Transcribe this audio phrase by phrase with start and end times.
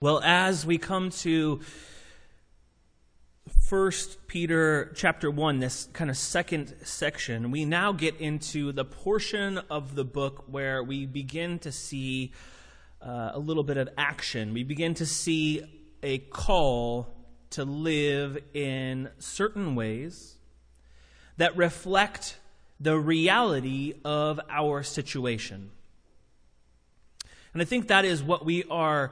[0.00, 1.58] Well, as we come to
[3.66, 9.58] First Peter chapter 1, this kind of second section, we now get into the portion
[9.68, 12.30] of the book where we begin to see
[13.02, 14.54] uh, a little bit of action.
[14.54, 15.64] We begin to see
[16.00, 17.12] a call
[17.50, 20.36] to live in certain ways
[21.38, 22.38] that reflect
[22.78, 25.72] the reality of our situation.
[27.52, 29.10] And I think that is what we are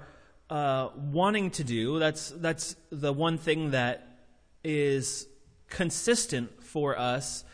[0.50, 1.98] uh, wanting to do.
[1.98, 4.20] That's that's the one thing that
[4.62, 5.26] is
[5.68, 7.44] consistent for us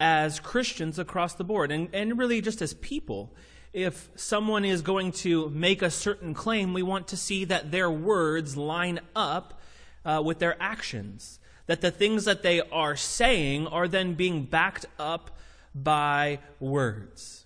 [0.00, 3.34] as Christians across the board, and and really just as people.
[3.72, 7.90] If someone is going to make a certain claim, we want to see that their
[7.90, 9.60] words line up
[10.04, 11.38] uh, with their actions.
[11.66, 15.38] That the things that they are saying are then being backed up
[15.74, 17.41] by words.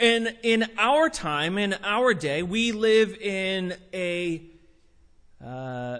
[0.00, 4.42] And in our time, in our day, we live in a
[5.44, 5.98] uh,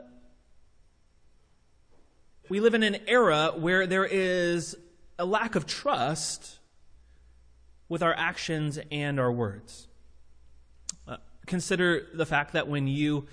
[2.49, 4.75] we live in an era where there is
[5.19, 6.61] a lack of trust
[7.91, 9.87] with our actions and our words.
[11.07, 13.27] Uh, consider the fact that when you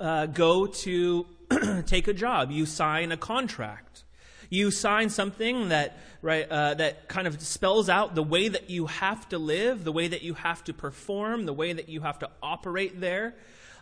[0.00, 1.26] uh, go to
[1.86, 4.04] take a job, you sign a contract.
[4.50, 8.86] You sign something that, right, uh, that kind of spells out the way that you
[8.86, 12.18] have to live, the way that you have to perform, the way that you have
[12.20, 13.34] to operate there.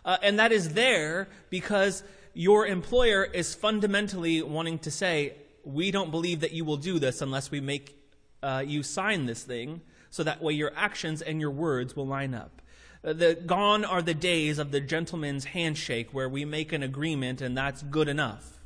[0.03, 6.11] Uh, and that is there because your employer is fundamentally wanting to say, we don't
[6.11, 7.97] believe that you will do this unless we make
[8.43, 12.35] uh, you sign this thing, so that way your actions and your words will line
[12.35, 12.61] up.
[13.03, 17.41] Uh, the, gone are the days of the gentleman's handshake where we make an agreement
[17.41, 18.59] and that's good enough.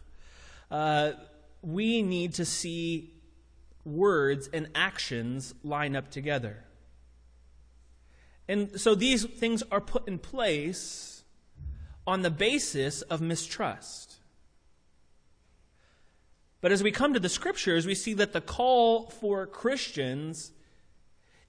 [0.70, 1.12] Uh,
[1.62, 3.14] we need to see
[3.86, 6.64] words and actions line up together.
[8.48, 11.24] And so these things are put in place
[12.08, 14.16] on the basis of mistrust.
[16.62, 20.52] But as we come to the scriptures, we see that the call for Christians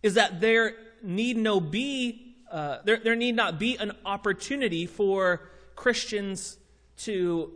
[0.02, 5.48] is that there need no be uh, there, there need not be an opportunity for
[5.76, 6.58] Christians
[6.98, 7.52] to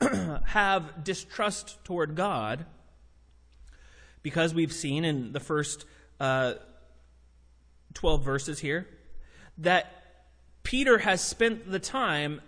[0.44, 2.66] have distrust toward God
[4.22, 5.84] because we've seen in the first
[6.20, 6.54] uh,
[7.94, 8.86] 12 verses here
[9.58, 9.92] that
[10.62, 12.40] Peter has spent the time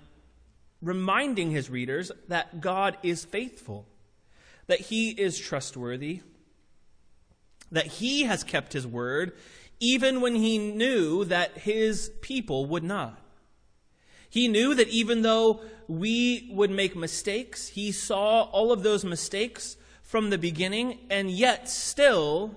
[0.82, 3.86] reminding his readers that God is faithful,
[4.66, 6.20] that he is trustworthy,
[7.70, 9.32] that he has kept his word
[9.80, 13.20] even when he knew that his people would not.
[14.30, 19.76] He knew that even though we would make mistakes, he saw all of those mistakes
[20.02, 22.56] from the beginning and yet still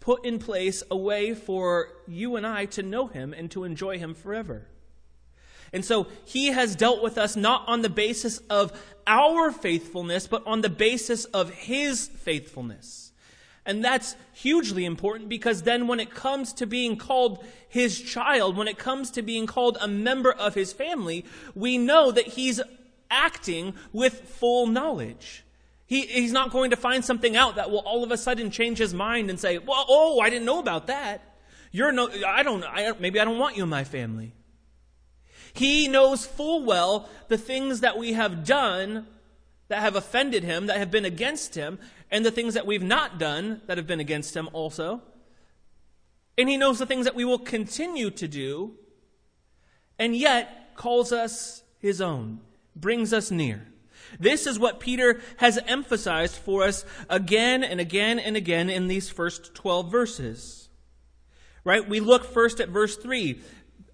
[0.00, 3.98] put in place a way for you and I to know him and to enjoy
[3.98, 4.66] him forever.
[5.72, 8.72] And so he has dealt with us not on the basis of
[9.06, 13.07] our faithfulness, but on the basis of his faithfulness.
[13.68, 18.66] And that's hugely important because then when it comes to being called his child, when
[18.66, 22.62] it comes to being called a member of his family, we know that he's
[23.10, 25.44] acting with full knowledge.
[25.84, 28.78] He, he's not going to find something out that will all of a sudden change
[28.78, 31.36] his mind and say, well, oh, I didn't know about that.
[31.70, 34.32] You're no, I don't, I, maybe I don't want you in my family.
[35.52, 39.06] He knows full well the things that we have done
[39.68, 41.78] that have offended him, that have been against him,
[42.10, 45.02] and the things that we've not done that have been against him also.
[46.36, 48.74] And he knows the things that we will continue to do,
[49.98, 52.40] and yet calls us his own,
[52.76, 53.66] brings us near.
[54.18, 59.10] This is what Peter has emphasized for us again and again and again in these
[59.10, 60.68] first 12 verses.
[61.64, 61.86] Right?
[61.86, 63.40] We look first at verse 3.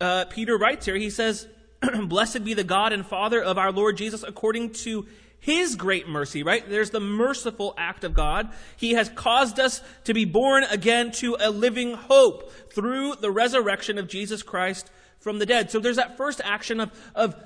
[0.00, 1.48] Uh, Peter writes here, he says,
[2.04, 5.06] Blessed be the God and Father of our Lord Jesus according to
[5.44, 6.66] his great mercy, right?
[6.66, 8.49] There's the merciful act of God.
[8.78, 13.99] He has caused us to be born again to a living hope through the resurrection
[13.99, 15.71] of Jesus Christ from the dead.
[15.71, 17.37] So there's that first action of, of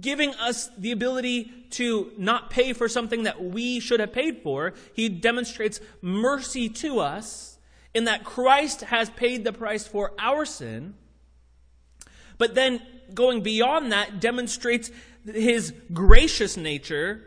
[0.00, 4.72] giving us the ability to not pay for something that we should have paid for.
[4.94, 7.58] He demonstrates mercy to us
[7.92, 10.94] in that Christ has paid the price for our sin.
[12.38, 12.80] But then
[13.12, 14.90] going beyond that demonstrates
[15.24, 17.22] his gracious nature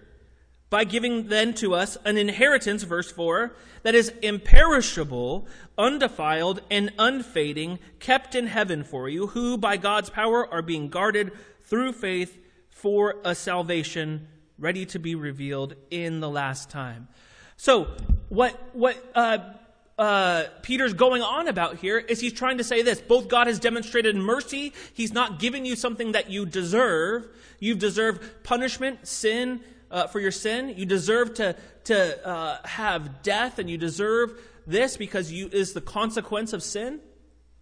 [0.69, 5.47] by giving then to us an inheritance, verse 4, that is imperishable,
[5.77, 11.31] undefiled, and unfading, kept in heaven for you, who by God's power are being guarded
[11.61, 17.07] through faith for a salvation ready to be revealed in the last time.
[17.55, 17.95] So,
[18.29, 19.37] what, what uh,
[19.97, 22.99] uh, Peter's going on about here is he's trying to say this.
[22.99, 24.73] Both God has demonstrated mercy.
[24.93, 27.27] He's not giving you something that you deserve.
[27.59, 29.61] You've deserved punishment, sin,
[29.91, 30.73] uh, for your sin.
[30.75, 31.55] You deserve to,
[31.85, 36.99] to uh, have death, and you deserve this because you is the consequence of sin.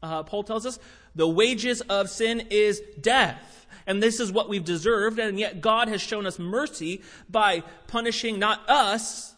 [0.02, 0.80] Uh, Paul tells us
[1.14, 3.68] the wages of sin is death.
[3.88, 8.40] And this is what we've deserved, and yet God has shown us mercy by punishing
[8.40, 9.36] not us,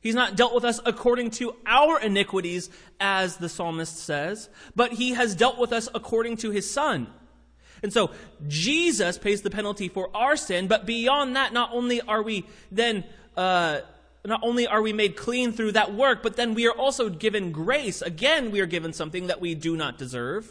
[0.00, 5.10] He's not dealt with us according to our iniquities, as the psalmist says, but he
[5.10, 7.06] has dealt with us according to his son.
[7.82, 8.10] And so
[8.48, 13.04] Jesus pays the penalty for our sin, but beyond that, not only are we then,
[13.36, 13.80] uh,
[14.24, 17.52] not only are we made clean through that work, but then we are also given
[17.52, 18.00] grace.
[18.00, 20.50] Again, we are given something that we do not deserve,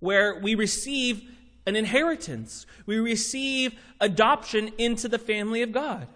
[0.00, 1.30] where we receive
[1.66, 2.66] an inheritance.
[2.84, 6.08] We receive adoption into the family of God.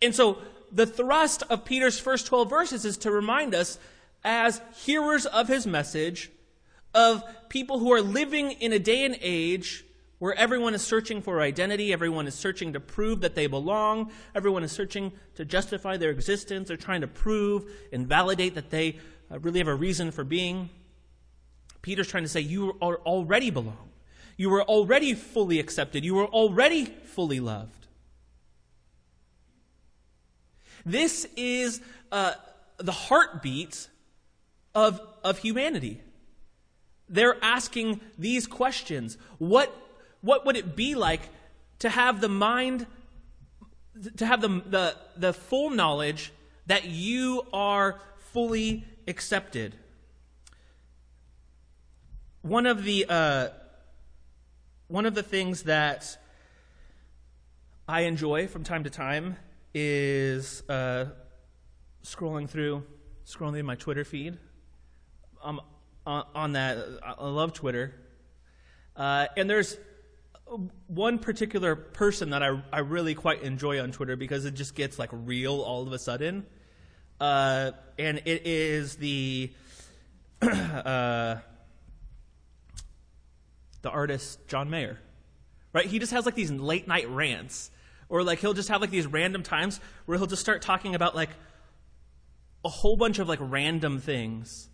[0.00, 0.38] And so
[0.74, 3.78] the thrust of Peter's first 12 verses is to remind us,
[4.24, 6.30] as hearers of his message,
[6.92, 9.84] of people who are living in a day and age
[10.18, 14.64] where everyone is searching for identity, everyone is searching to prove that they belong, everyone
[14.64, 18.98] is searching to justify their existence, they're trying to prove and validate that they
[19.30, 20.70] uh, really have a reason for being.
[21.82, 23.90] Peter's trying to say, You are already belong.
[24.36, 26.04] You were already fully accepted.
[26.04, 27.83] You were already fully loved.
[30.84, 31.80] This is
[32.12, 32.34] uh,
[32.78, 33.88] the heartbeat
[34.74, 36.00] of, of humanity.
[37.08, 39.16] They're asking these questions.
[39.38, 39.74] What,
[40.20, 41.22] what would it be like
[41.80, 42.86] to have the mind,
[44.16, 46.32] to have the, the, the full knowledge
[46.66, 48.00] that you are
[48.32, 49.74] fully accepted?
[52.42, 53.48] One of the, uh,
[54.88, 56.18] one of the things that
[57.88, 59.36] I enjoy from time to time
[59.74, 61.06] is uh,
[62.04, 62.84] scrolling through,
[63.26, 64.38] scrolling through my Twitter feed.
[65.42, 65.60] Um,
[66.06, 67.94] on, on that, I love Twitter.
[68.96, 69.76] Uh, and there's
[70.86, 74.98] one particular person that I, I really quite enjoy on Twitter because it just gets
[74.98, 76.46] like real all of a sudden.
[77.20, 79.50] Uh, and it is the
[80.42, 81.36] uh,
[83.82, 84.98] the artist John Mayer,
[85.72, 85.86] right?
[85.86, 87.70] He just has like these late night rants
[88.08, 91.14] or like he'll just have like these random times where he'll just start talking about
[91.14, 91.30] like
[92.64, 94.68] a whole bunch of like random things.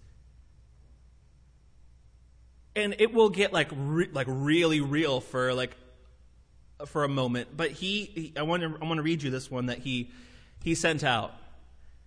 [2.76, 5.76] And it will get like re- like really real for like
[6.86, 7.48] for a moment.
[7.56, 10.10] But he, he I want to I want to read you this one that he
[10.62, 11.32] he sent out.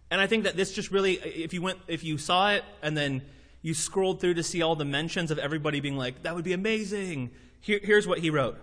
[0.09, 2.95] And I think that this just really if you went if you saw it and
[2.95, 3.23] then
[3.61, 6.53] you scrolled through to see all the mentions of everybody being like that would be
[6.53, 7.31] amazing.
[7.59, 8.57] Here, here's what he wrote.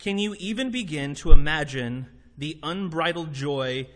[0.00, 3.86] Can you even begin to imagine the unbridled joy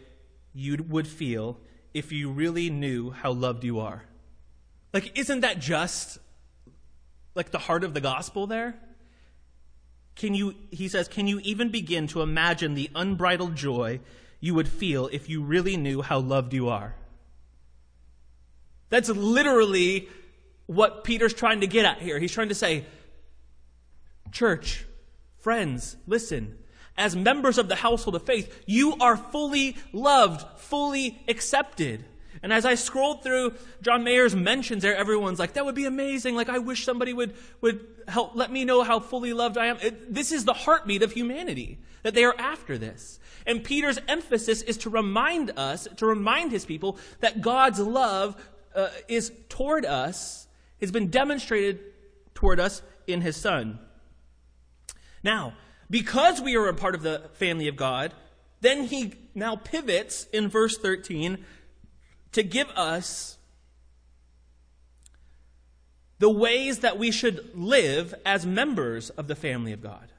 [0.52, 1.58] you would feel
[1.94, 4.04] if you really knew how loved you are?
[4.92, 6.18] Like, isn't that just
[7.34, 8.76] like the heart of the gospel there?
[10.14, 13.98] Can you, he says, can you even begin to imagine the unbridled joy
[14.40, 16.94] you would feel if you really knew how loved you are?
[18.90, 20.10] That's literally
[20.66, 22.18] what Peter's trying to get at here.
[22.18, 22.84] He's trying to say,
[24.32, 24.84] church,
[25.44, 26.56] Friends, listen.
[26.96, 32.02] As members of the household of faith, you are fully loved, fully accepted.
[32.42, 33.52] And as I scrolled through
[33.82, 36.34] John Mayer's mentions there, everyone's like, that would be amazing.
[36.34, 39.76] Like, I wish somebody would, would help let me know how fully loved I am.
[39.82, 43.20] It, this is the heartbeat of humanity, that they are after this.
[43.44, 48.34] And Peter's emphasis is to remind us, to remind his people, that God's love
[48.74, 50.48] uh, is toward us,
[50.80, 51.80] has been demonstrated
[52.34, 53.78] toward us in his Son.
[55.24, 55.54] Now,
[55.90, 58.12] because we are a part of the family of God,
[58.60, 61.44] then he now pivots in verse 13
[62.32, 63.38] to give us
[66.18, 70.12] the ways that we should live as members of the family of God.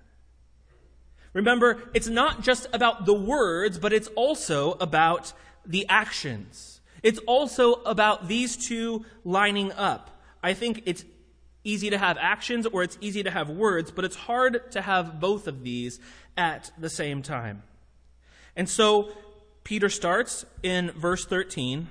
[1.34, 5.34] Remember, it's not just about the words, but it's also about
[5.66, 6.82] the actions.
[7.04, 10.22] It's also about these two lining up.
[10.42, 11.04] I think it's
[11.66, 15.20] easy to have actions or it's easy to have words, but it's hard to have
[15.20, 16.00] both of these
[16.38, 17.64] at the same time.
[18.56, 19.12] And so
[19.66, 21.90] Peter starts in verse 13.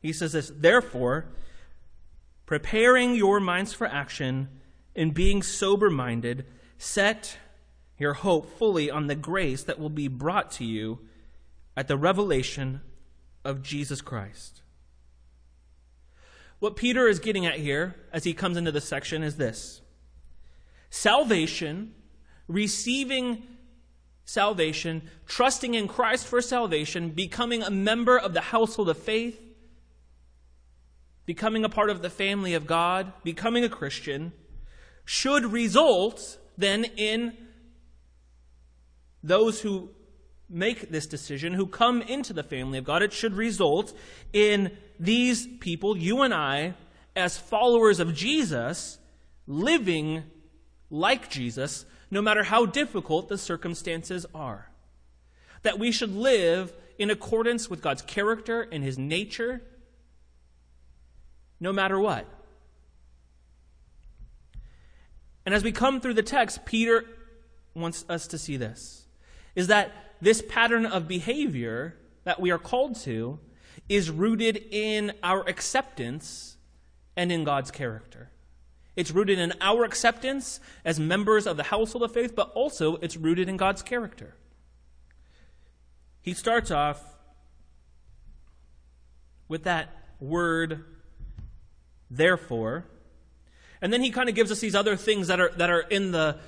[0.00, 1.26] He says this, therefore,
[2.44, 4.48] preparing your minds for action
[4.94, 6.46] and being sober minded,
[6.78, 7.38] set
[7.98, 11.00] your hope fully on the grace that will be brought to you
[11.76, 12.82] at the revelation
[13.44, 14.62] of Jesus Christ.
[16.58, 19.82] What Peter is getting at here as he comes into this section is this.
[20.90, 21.94] Salvation,
[22.48, 23.42] receiving
[24.24, 29.40] salvation, trusting in Christ for salvation, becoming a member of the household of faith,
[31.26, 34.32] becoming a part of the family of God, becoming a Christian,
[35.04, 37.36] should result then in
[39.22, 39.90] those who
[40.48, 43.92] make this decision, who come into the family of God, it should result
[44.32, 46.74] in these people, you and I,
[47.14, 48.98] as followers of Jesus,
[49.46, 50.24] living
[50.90, 54.70] like Jesus, no matter how difficult the circumstances are.
[55.62, 59.62] That we should live in accordance with God's character and his nature,
[61.58, 62.26] no matter what.
[65.44, 67.04] And as we come through the text, Peter
[67.74, 69.06] wants us to see this
[69.54, 73.38] is that this pattern of behavior that we are called to
[73.88, 76.56] is rooted in our acceptance
[77.16, 78.30] and in God's character.
[78.96, 83.16] It's rooted in our acceptance as members of the household of faith, but also it's
[83.16, 84.34] rooted in God's character.
[86.22, 87.02] He starts off
[89.48, 90.84] with that word,
[92.10, 92.84] therefore,
[93.82, 96.10] and then he kind of gives us these other things that are, that are in,
[96.10, 96.38] the,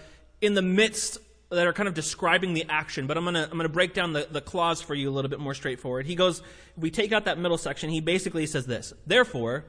[0.40, 1.18] in the midst
[1.50, 4.12] that are kind of describing the action, but I'm going to I'm gonna break down
[4.12, 6.06] the, the clause for you a little bit more straightforward.
[6.06, 6.42] He goes,
[6.76, 9.64] we take out that middle section, he basically says this Therefore,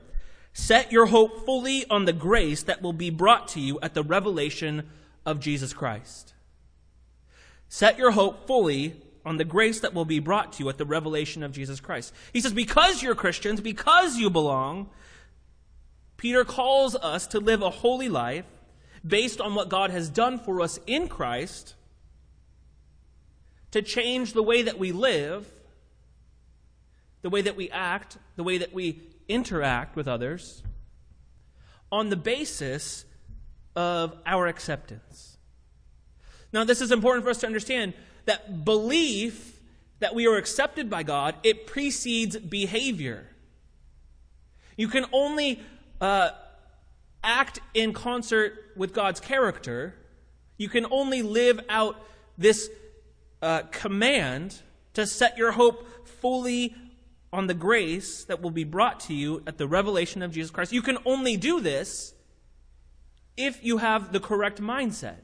[0.52, 4.04] set your hope fully on the grace that will be brought to you at the
[4.04, 4.90] revelation
[5.26, 6.34] of Jesus Christ.
[7.70, 8.96] Set your hope fully
[9.26, 12.14] on the grace that will be brought to you at the revelation of Jesus Christ.
[12.34, 14.90] He says, because you're Christians, because you belong,
[16.18, 18.46] Peter calls us to live a holy life
[19.06, 21.76] based on what God has done for us in Christ,
[23.72, 25.52] to change the way that we live,
[27.22, 30.64] the way that we act, the way that we interact with others,
[31.92, 33.06] on the basis
[33.76, 35.38] of our acceptance.
[36.52, 37.94] Now, this is important for us to understand
[38.26, 39.60] that belief
[40.00, 43.28] that we are accepted by God, it precedes behavior.
[44.78, 45.60] You can only
[46.00, 46.32] uh,
[47.24, 49.96] act in concert with God's character,
[50.58, 51.96] you can only live out
[52.38, 52.70] this
[53.42, 54.60] uh, command
[54.94, 56.76] to set your hope fully
[57.32, 60.74] on the grace that will be brought to you at the revelation of Jesus Christ.
[60.74, 62.14] You can only do this
[63.38, 65.18] if you have the correct mindset.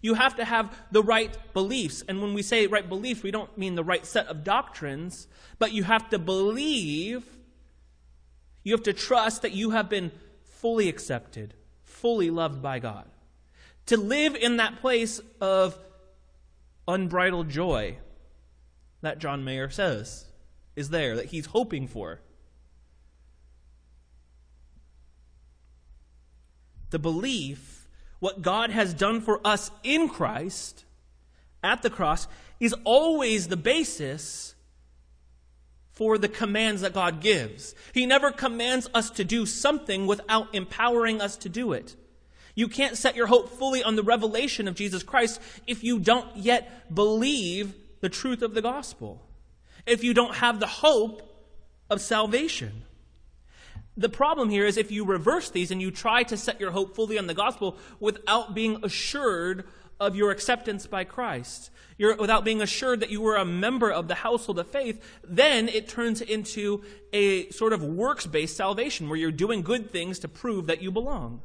[0.00, 2.02] You have to have the right beliefs.
[2.08, 5.28] And when we say right beliefs, we don't mean the right set of doctrines,
[5.60, 7.24] but you have to believe,
[8.64, 10.10] you have to trust that you have been
[10.62, 13.06] fully accepted, fully loved by God.
[13.86, 15.76] To live in that place of
[16.86, 17.98] unbridled joy
[19.00, 20.24] that John Mayer says
[20.76, 22.20] is there, that he's hoping for.
[26.90, 27.88] The belief,
[28.20, 30.84] what God has done for us in Christ
[31.62, 32.28] at the cross,
[32.60, 34.54] is always the basis
[35.92, 37.74] for the commands that God gives.
[37.92, 41.96] He never commands us to do something without empowering us to do it.
[42.54, 46.36] You can't set your hope fully on the revelation of Jesus Christ if you don't
[46.36, 49.22] yet believe the truth of the gospel,
[49.86, 51.22] if you don't have the hope
[51.88, 52.82] of salvation.
[53.96, 56.94] The problem here is if you reverse these and you try to set your hope
[56.96, 59.64] fully on the gospel without being assured
[60.02, 64.08] of your acceptance by Christ, you're, without being assured that you were a member of
[64.08, 66.82] the household of faith, then it turns into
[67.12, 70.90] a sort of works based salvation where you're doing good things to prove that you
[70.90, 71.40] belong.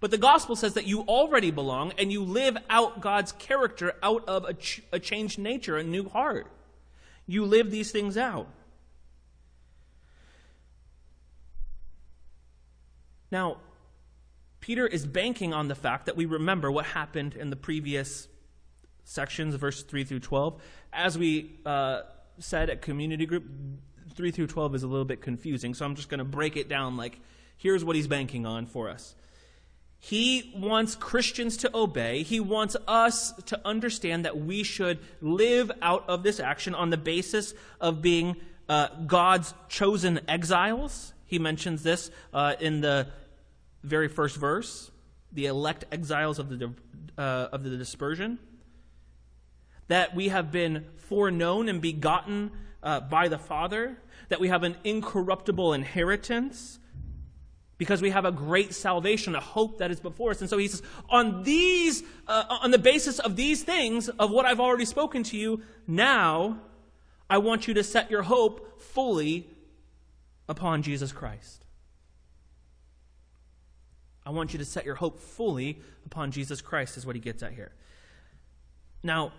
[0.00, 4.26] But the gospel says that you already belong and you live out God's character out
[4.26, 6.46] of a, ch- a changed nature, a new heart.
[7.26, 8.48] You live these things out.
[13.30, 13.58] Now,
[14.70, 18.28] Peter is banking on the fact that we remember what happened in the previous
[19.02, 20.62] sections, verse 3 through 12.
[20.92, 22.02] As we uh,
[22.38, 23.44] said at community group,
[24.14, 26.68] 3 through 12 is a little bit confusing, so I'm just going to break it
[26.68, 27.18] down like
[27.56, 29.16] here's what he's banking on for us.
[29.98, 32.22] He wants Christians to obey.
[32.22, 36.96] He wants us to understand that we should live out of this action on the
[36.96, 38.36] basis of being
[38.68, 41.12] uh, God's chosen exiles.
[41.26, 43.08] He mentions this uh, in the
[43.82, 44.90] very first verse
[45.32, 46.72] the elect exiles of the,
[47.16, 48.38] uh, of the dispersion
[49.88, 54.76] that we have been foreknown and begotten uh, by the Father, that we have an
[54.84, 56.78] incorruptible inheritance,
[57.76, 60.40] because we have a great salvation, a hope that is before us.
[60.40, 64.46] And so he says, on these, uh, on the basis of these things, of what
[64.46, 66.60] I've already spoken to you, now
[67.28, 69.48] I want you to set your hope fully
[70.48, 71.64] upon Jesus Christ.
[74.24, 77.42] I want you to set your hope fully upon Jesus Christ, is what he gets
[77.42, 77.72] at here.
[79.02, 79.32] Now,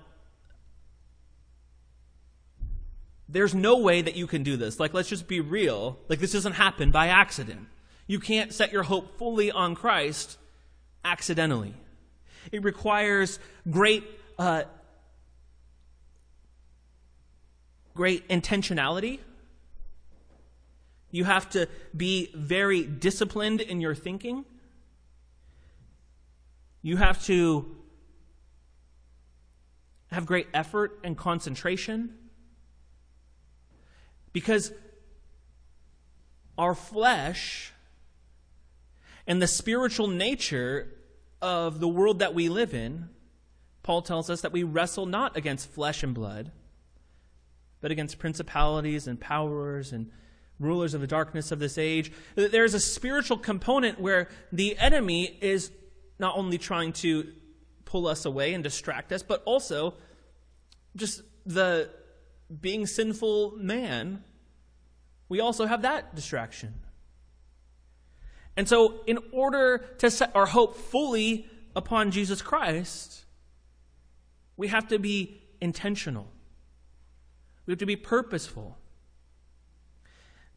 [3.30, 4.80] there's no way that you can do this.
[4.80, 5.98] Like, let's just be real.
[6.10, 7.68] Like, this doesn't happen by accident.
[8.08, 10.38] You can't set your hope fully on Christ
[11.06, 11.74] accidentally.
[12.52, 14.04] It requires great,
[14.38, 14.64] uh,
[17.94, 19.20] great intentionality.
[21.12, 24.46] You have to be very disciplined in your thinking.
[26.82, 27.78] You have to
[30.12, 32.16] have great effort and concentration.
[34.34, 34.72] Because
[36.58, 37.72] our flesh
[39.28, 40.90] and the spiritual nature
[41.42, 43.10] of the world that we live in,
[43.84, 46.52] Paul tells us that we wrestle not against flesh and blood,
[47.80, 50.12] but against principalities and powers and
[50.60, 52.12] rulers of the darkness of this age.
[52.36, 55.72] There's a spiritual component where the enemy is
[56.22, 57.28] not only trying to
[57.84, 59.96] pull us away and distract us, but also
[60.96, 61.90] just the
[62.62, 64.24] being sinful man,
[65.28, 66.75] we also have that distraction.
[68.56, 73.25] And so, in order to set our hope fully upon Jesus Christ,
[74.58, 76.28] we have to be intentional.
[77.66, 78.78] We have to be purposeful.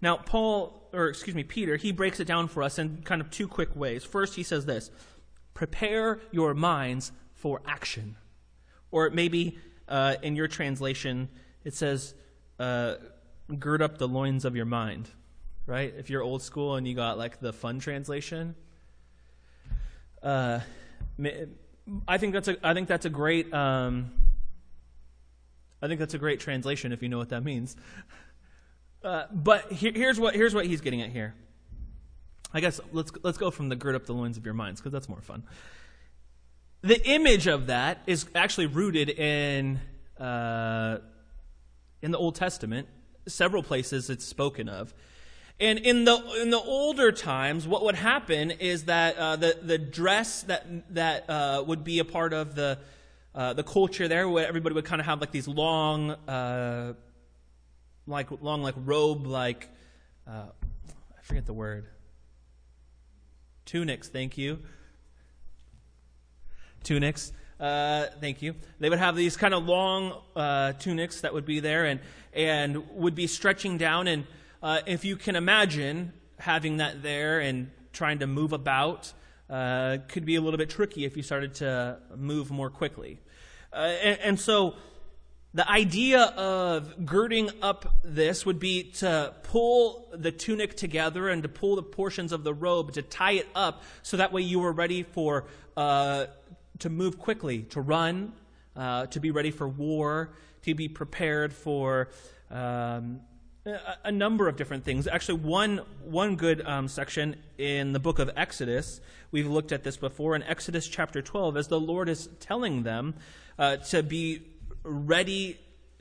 [0.03, 3.31] Now, Paul, or excuse me, Peter, he breaks it down for us in kind of
[3.31, 4.05] two quick ways.
[4.05, 4.91] First, he says this
[5.55, 8.17] prepare your minds for action.
[8.91, 9.59] Or maybe
[9.89, 11.29] uh, in your translation,
[11.65, 12.15] it says,
[12.59, 12.97] uh,
[13.59, 15.11] gird up the loins of your mind,
[15.67, 15.93] right?
[15.97, 18.55] If you're old school and you got like the fun translation.
[20.23, 20.61] Uh,
[22.09, 24.13] I think that's a I think that's a great um,
[25.83, 27.77] I think that's a great translation if you know what that means.
[29.03, 31.35] Uh, but here, here's what here's what he's getting at here.
[32.55, 34.93] I guess let's let's go from the gird up the loins of your minds because
[34.93, 35.43] that's more fun.
[36.83, 39.81] The image of that is actually rooted in
[40.21, 40.99] uh,
[42.01, 42.87] in the Old Testament.
[43.27, 44.95] Several places it's spoken of.
[45.59, 49.79] And in the in the older times, what would happen is that uh, the the
[49.79, 52.79] dress that that uh, would be a part of the
[53.35, 56.95] uh, the culture there, where everybody would kind of have like these long, uh,
[58.07, 59.69] like long like robe like
[60.29, 60.47] uh,
[61.19, 61.87] I forget the word
[63.65, 64.09] tunics.
[64.09, 64.59] Thank you.
[66.83, 67.33] Tunics.
[67.59, 68.55] Uh, thank you.
[68.81, 72.01] They would have these kind of long uh, tunics that would be there and,
[72.33, 74.09] and would be stretching down.
[74.09, 74.27] And
[74.63, 79.13] uh, if you can imagine having that there and trying to move about,
[79.49, 83.21] uh, could be a little bit tricky if you started to move more quickly.
[83.73, 84.75] Uh, and, and so
[85.55, 91.49] the idea of girding up this would be to pull the tunic together and to
[91.49, 94.73] pull the portions of the robe to tie it up so that way you were
[94.73, 95.45] ready for
[95.77, 96.27] uh,
[96.81, 98.33] to move quickly, to run,
[98.77, 100.31] uh, to be ready for war,
[100.63, 102.09] to be prepared for
[102.51, 103.21] um,
[103.65, 105.07] a, a, number of different things.
[105.07, 109.97] Actually, one one good um, section in the book of Exodus, we've looked at this
[109.97, 113.15] before in Exodus chapter twelve, as the Lord is telling them
[113.59, 114.43] uh, to be
[114.85, 115.59] ready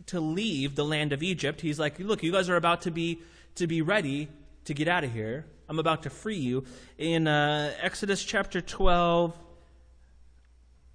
[0.08, 1.62] to leave the land of Egypt.
[1.62, 3.20] He's like, look, you guys are about to be
[3.56, 4.28] to be ready
[4.66, 5.46] to get out of here.
[5.70, 6.66] I'm about to free you.
[6.98, 9.38] In uh, Exodus chapter 12,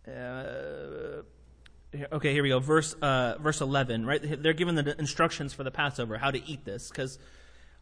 [0.07, 0.11] uh,
[2.13, 2.59] okay, here we go.
[2.59, 4.43] Verse uh, verse 11, right?
[4.43, 7.19] They're given the instructions for the Passover, how to eat this, because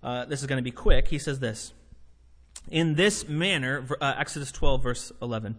[0.03, 1.09] uh, this is going to be quick.
[1.09, 1.73] He says this
[2.71, 5.57] In this manner, uh, Exodus 12, verse 11,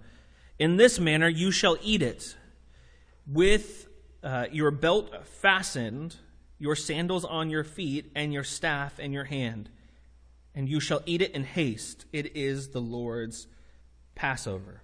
[0.60, 2.36] in this manner you shall eat it
[3.27, 3.88] with
[4.23, 6.15] uh, your belt fastened,
[6.60, 9.69] your sandals on your feet, and your staff in your hand.
[10.56, 12.06] And you shall eat it in haste.
[12.12, 13.47] It is the Lord's
[14.15, 14.82] Passover.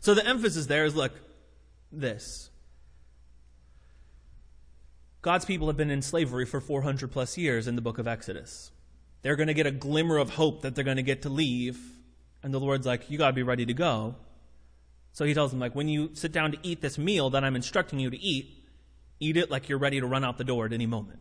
[0.00, 1.12] So the emphasis there is look,
[1.92, 2.50] this.
[5.22, 8.72] God's people have been in slavery for 400 plus years in the book of Exodus.
[9.22, 11.78] They're going to get a glimmer of hope that they're going to get to leave.
[12.42, 14.14] And the Lord's like, you got to be ready to go.
[15.12, 17.56] So he tells them, like, when you sit down to eat this meal that I'm
[17.56, 18.64] instructing you to eat,
[19.18, 21.18] eat it like you're ready to run out the door at any moment.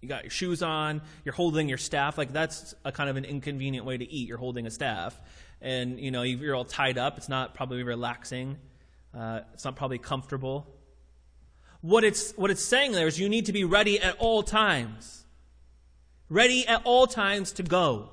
[0.00, 2.16] You got your shoes on, you're holding your staff.
[2.16, 4.28] Like, that's a kind of an inconvenient way to eat.
[4.28, 5.18] You're holding a staff.
[5.60, 7.18] And, you know, you're all tied up.
[7.18, 8.58] It's not probably relaxing,
[9.16, 10.66] uh, it's not probably comfortable.
[11.80, 15.24] What it's, what it's saying there is you need to be ready at all times.
[16.28, 18.10] Ready at all times to go.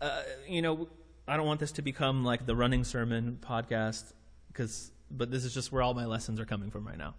[0.00, 0.88] Uh, you know,
[1.28, 4.12] I don't want this to become like the running sermon podcast,
[4.48, 7.14] because but this is just where all my lessons are coming from right now.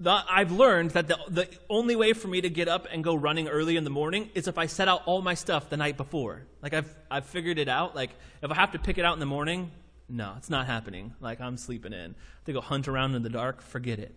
[0.00, 3.14] The, I've learned that the, the only way for me to get up and go
[3.14, 5.96] running early in the morning is if I set out all my stuff the night
[5.96, 6.46] before.
[6.62, 7.94] Like I've I've figured it out.
[7.94, 8.10] Like
[8.42, 9.70] if I have to pick it out in the morning,
[10.08, 11.14] no, it's not happening.
[11.20, 12.14] Like I'm sleeping in.
[12.46, 14.14] To go hunt around in the dark, forget it.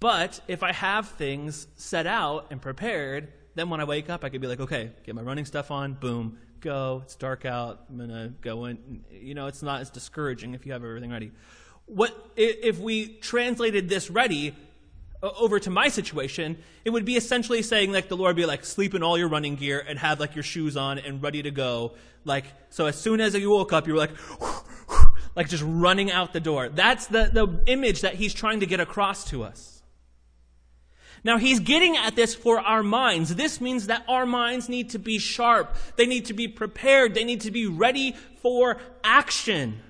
[0.00, 4.28] But if I have things set out and prepared, then when I wake up, I
[4.28, 7.02] could be like, okay, get my running stuff on, boom, go.
[7.04, 7.84] It's dark out.
[7.88, 9.04] I'm going to go in.
[9.10, 11.32] You know, it's not as discouraging if you have everything ready.
[11.86, 14.54] What if we translated this ready
[15.22, 16.58] over to my situation?
[16.84, 19.56] It would be essentially saying like the Lord be like sleep in all your running
[19.56, 21.94] gear and have like your shoes on and ready to go.
[22.24, 24.10] Like so, as soon as you woke up, you were like.
[25.36, 26.70] like just running out the door.
[26.70, 29.75] That's the, the image that he's trying to get across to us.
[31.24, 33.34] Now he's getting at this for our minds.
[33.34, 35.74] This means that our minds need to be sharp.
[35.96, 37.14] They need to be prepared.
[37.14, 39.80] They need to be ready for action.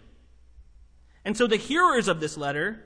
[1.25, 2.83] And so the hearers of this letter,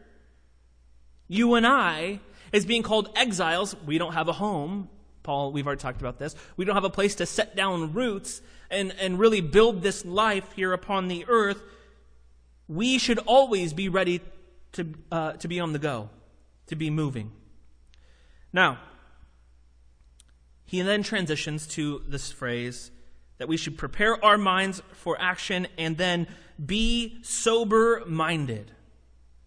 [1.29, 2.21] you and I,
[2.53, 3.77] is being called exiles.
[3.87, 4.89] We don't have a home.
[5.23, 6.35] Paul, we've already talked about this.
[6.57, 10.51] We don't have a place to set down roots and, and really build this life
[10.55, 11.63] here upon the earth.
[12.67, 14.23] We should always be ready
[14.73, 16.09] to, uh, to be on the go,
[16.69, 17.33] to be moving.
[18.53, 18.79] Now,
[20.65, 22.91] he then transitions to this phrase
[23.39, 26.27] that we should prepare our minds for action and then
[26.65, 28.71] be sober minded.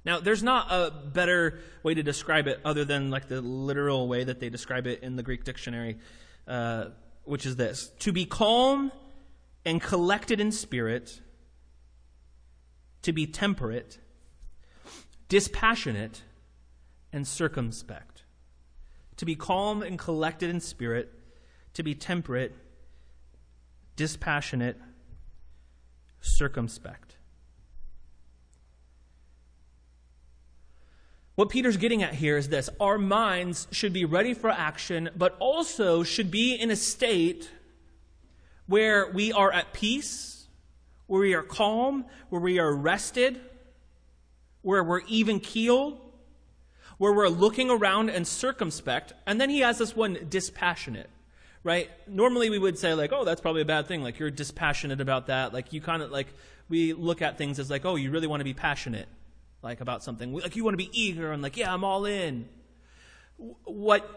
[0.05, 4.23] Now, there's not a better way to describe it other than like the literal way
[4.23, 5.97] that they describe it in the Greek dictionary,
[6.47, 6.87] uh,
[7.23, 8.91] which is this to be calm
[9.65, 11.21] and collected in spirit,
[13.01, 13.97] to be temperate,
[15.29, 16.21] dispassionate,
[17.13, 18.12] and circumspect
[19.17, 21.13] to be calm and collected in spirit,
[21.73, 22.55] to be temperate,
[23.95, 24.79] dispassionate,
[26.21, 27.17] circumspect.
[31.35, 35.35] What Peter's getting at here is this our minds should be ready for action, but
[35.39, 37.49] also should be in a state
[38.67, 40.47] where we are at peace,
[41.07, 43.41] where we are calm, where we are rested,
[44.61, 45.99] where we're even keeled,
[46.97, 51.09] where we're looking around and circumspect, and then he has this one dispassionate,
[51.63, 51.89] right?
[52.07, 54.03] Normally we would say, like, oh, that's probably a bad thing.
[54.03, 55.53] Like, you're dispassionate about that.
[55.53, 56.27] Like, you kind of, like,
[56.69, 59.07] we look at things as, like, oh, you really want to be passionate,
[59.61, 60.33] like, about something.
[60.33, 62.47] Like, you want to be eager and, like, yeah, I'm all in.
[63.65, 64.07] What,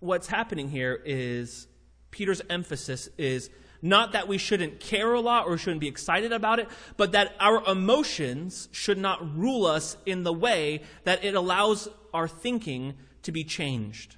[0.00, 1.66] what's happening here is
[2.10, 3.50] Peter's emphasis is
[3.82, 7.34] not that we shouldn't care a lot or shouldn't be excited about it, but that
[7.40, 13.32] our emotions should not rule us in the way that it allows our thinking to
[13.32, 14.16] be changed.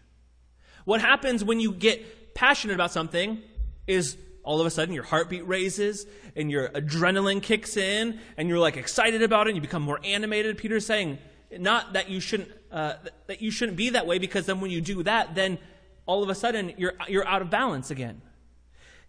[0.84, 3.40] What happens when you get passionate about something
[3.86, 8.58] is all of a sudden your heartbeat raises and your adrenaline kicks in and you're
[8.58, 10.58] like excited about it and you become more animated.
[10.58, 11.18] Peter's saying
[11.58, 12.94] not that you shouldn't uh,
[13.28, 15.58] that you shouldn't be that way because then when you do that, then
[16.06, 18.20] all of a sudden you're you're out of balance again.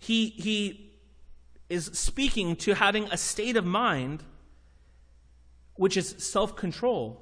[0.06, 0.91] He, he
[1.68, 4.24] is speaking to having a state of mind
[5.78, 7.22] which is self control,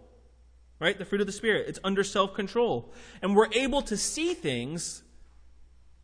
[0.79, 0.97] right?
[0.97, 1.69] The fruit of the Spirit.
[1.69, 2.91] It's under self control.
[3.21, 5.01] And we're able to see things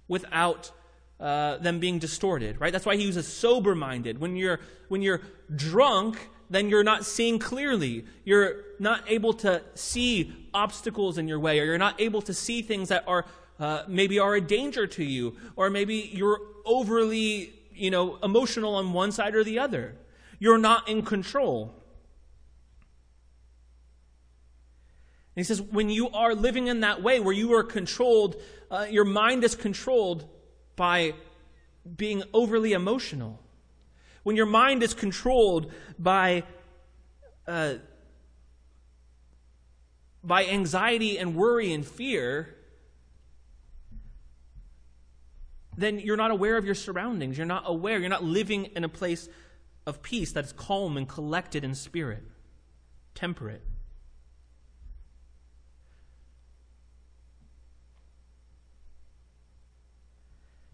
[0.07, 0.71] without
[1.19, 2.71] uh, them being distorted, right?
[2.71, 4.17] That's why he uses sober minded.
[4.21, 5.21] When you're, when you're
[5.53, 8.05] drunk, then you're not seeing clearly.
[8.23, 12.61] You're not able to see obstacles in your way, or you're not able to see
[12.61, 13.25] things that are
[13.59, 18.93] uh, maybe are a danger to you, or maybe you're overly, you know, emotional on
[18.93, 19.95] one side or the other.
[20.39, 21.75] You're not in control.
[25.35, 28.35] And he says, when you are living in that way, where you are controlled,
[28.71, 30.27] uh, your mind is controlled
[30.75, 31.13] by
[31.97, 33.41] being overly emotional.
[34.23, 36.43] When your mind is controlled by
[37.47, 37.75] uh,
[40.23, 42.55] by anxiety and worry and fear,
[45.79, 47.37] then you're not aware of your surroundings.
[47.37, 47.99] You're not aware.
[47.99, 49.29] You're not living in a place
[49.87, 52.23] of peace that is calm and collected in spirit,
[53.15, 53.63] temperate.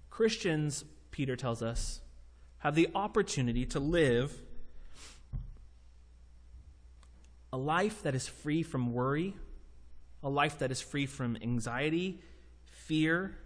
[0.09, 2.01] Christians, Peter tells us,
[2.59, 4.33] have the opportunity to live
[7.53, 9.35] a life that is free from worry,
[10.23, 12.21] a life that is free from anxiety,
[12.65, 13.37] fear,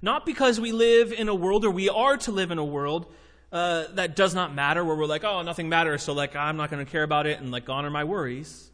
[0.00, 3.12] not because we live in a world, or we are to live in a world,
[3.52, 6.70] uh, that does not matter, where we're like, oh, nothing matters, so like I'm not
[6.70, 8.70] going to care about it, and like gone are my worries.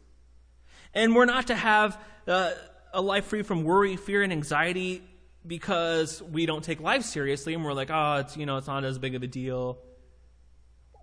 [0.93, 2.51] And we're not to have uh,
[2.93, 5.03] a life free from worry, fear, and anxiety
[5.45, 8.83] because we don't take life seriously, and we're like, oh, it's you know, it's not
[8.85, 9.77] as big of a deal.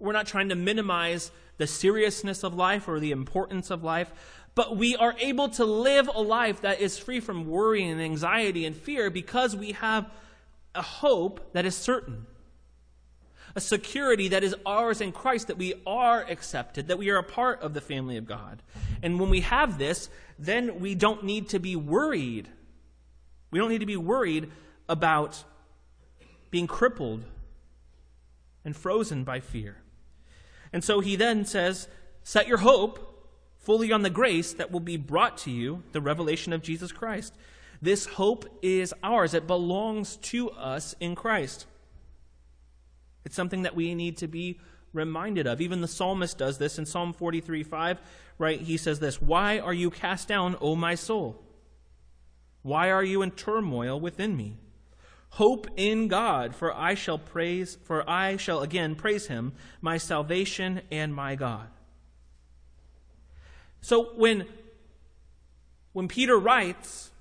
[0.00, 4.12] We're not trying to minimize the seriousness of life or the importance of life,
[4.56, 8.64] but we are able to live a life that is free from worry and anxiety
[8.64, 10.10] and fear because we have
[10.74, 12.26] a hope that is certain.
[13.54, 17.22] a security that is ours in Christ, that we are accepted, that we are a
[17.22, 18.62] part of the family of God.
[19.02, 22.48] And when we have this, then we don't need to be worried.
[23.50, 24.50] We don't need to be worried
[24.90, 25.42] about
[26.50, 27.24] being crippled
[28.62, 29.78] and frozen by fear.
[30.70, 31.88] And so he then says,
[32.22, 33.05] Set your hope
[33.66, 37.34] fully on the grace that will be brought to you, the revelation of Jesus Christ.
[37.82, 41.66] This hope is ours, it belongs to us in Christ.
[43.24, 44.60] It's something that we need to be
[44.92, 45.60] reminded of.
[45.60, 48.00] Even the psalmist does this in Psalm 43 5,
[48.38, 48.60] right?
[48.60, 51.42] He says this Why are you cast down, O my soul?
[52.62, 54.58] Why are you in turmoil within me?
[55.30, 60.82] Hope in God, for I shall praise, for I shall again praise him, my salvation
[60.92, 61.66] and my God.
[63.86, 64.46] So when,
[65.92, 67.12] when Peter writes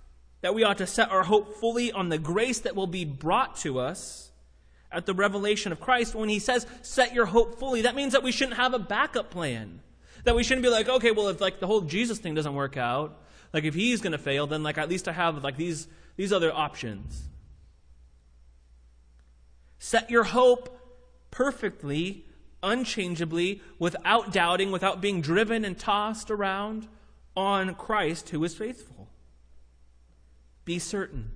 [0.41, 3.57] that we ought to set our hope fully on the grace that will be brought
[3.57, 4.31] to us,
[4.91, 8.23] at the revelation of Christ, when he says, set your hope fully, that means that
[8.23, 9.79] we shouldn't have a backup plan.
[10.23, 12.77] That we shouldn't be like, okay, well, if like the whole Jesus thing doesn't work
[12.77, 13.15] out,
[13.53, 16.33] like if he's going to fail, then like at least I have like these, these
[16.33, 17.25] other options.
[19.77, 20.75] Set your hope
[21.29, 22.25] perfectly,
[22.65, 26.87] unchangeably, without doubting, without being driven and tossed around
[27.37, 29.09] on Christ who is faithful.
[30.65, 31.31] Be certain.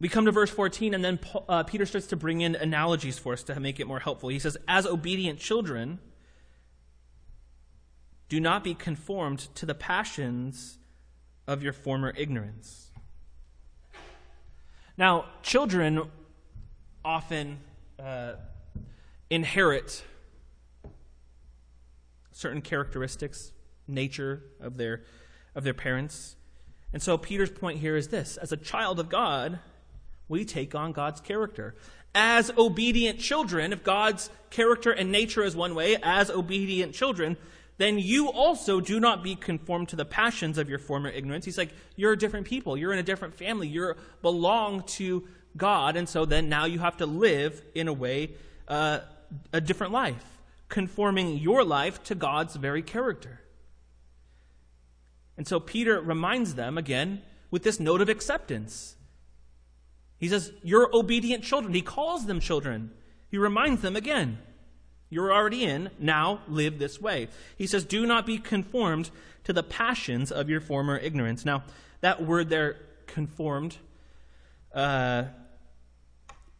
[0.00, 3.32] We come to verse 14, and then uh, Peter starts to bring in analogies for
[3.32, 4.28] us to make it more helpful.
[4.28, 6.00] He says, As obedient children,
[8.28, 10.78] do not be conformed to the passions
[11.46, 12.90] of your former ignorance.
[14.98, 16.02] Now, children
[17.04, 17.60] often
[17.98, 18.34] uh,
[19.30, 20.04] inherit
[22.32, 23.52] certain characteristics,
[23.88, 25.02] nature of their,
[25.54, 26.36] of their parents.
[26.92, 29.58] And so Peter's point here is this as a child of God,
[30.28, 31.74] we take on God's character.
[32.14, 37.36] As obedient children, if God's character and nature is one way, as obedient children,
[37.78, 41.44] then you also do not be conformed to the passions of your former ignorance.
[41.44, 42.76] He's like, you're a different people.
[42.76, 43.68] You're in a different family.
[43.68, 45.96] You belong to God.
[45.96, 48.30] And so then now you have to live in a way,
[48.68, 49.00] uh,
[49.52, 50.24] a different life,
[50.68, 53.40] conforming your life to God's very character.
[55.36, 58.96] And so Peter reminds them again with this note of acceptance.
[60.18, 61.74] He says, You're obedient children.
[61.74, 62.90] He calls them children.
[63.30, 64.38] He reminds them again,
[65.10, 67.28] You're already in, now live this way.
[67.56, 69.10] He says, Do not be conformed
[69.44, 71.44] to the passions of your former ignorance.
[71.44, 71.64] Now,
[72.00, 73.76] that word there, conformed,
[74.74, 75.24] uh,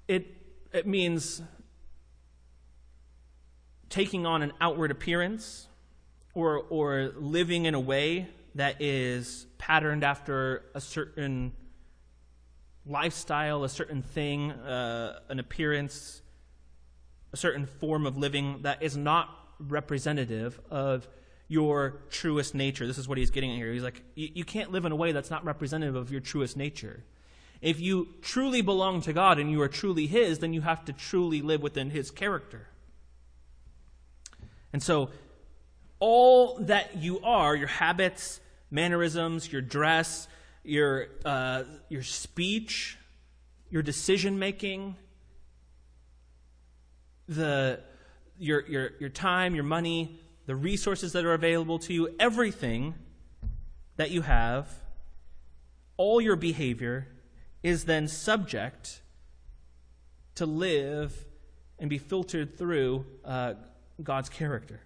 [0.09, 0.27] it,
[0.73, 1.43] it means
[3.89, 5.69] taking on an outward appearance
[6.35, 11.53] or, or living in a way that is patterned after a certain
[12.87, 16.23] lifestyle, a certain thing, uh, an appearance,
[17.33, 21.09] a certain form of living that is not representative of
[21.49, 22.87] your truest nature.
[22.87, 23.73] This is what he's getting at here.
[23.73, 27.05] He's like, you can't live in a way that's not representative of your truest nature.
[27.61, 30.93] If you truly belong to God and you are truly His, then you have to
[30.93, 32.69] truly live within His character.
[34.73, 35.11] And so,
[35.99, 38.41] all that you are, your habits,
[38.71, 40.29] mannerisms, your dress,
[40.63, 42.99] your, uh, your speech,
[43.71, 44.97] your decision making,
[47.29, 47.81] the,
[48.39, 52.95] your, your, your time, your money, the resources that are available to you, everything
[53.97, 54.69] that you have,
[55.97, 57.09] all your behavior
[57.63, 59.01] is then subject
[60.37, 61.25] to live
[61.79, 63.55] and be filtered through uh,
[64.03, 64.81] God's character.